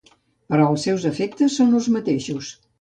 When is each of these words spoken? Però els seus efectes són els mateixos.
Però 0.53 0.65
els 0.69 0.85
seus 0.87 1.05
efectes 1.11 1.61
són 1.61 1.79
els 1.83 1.93
mateixos. 1.99 2.53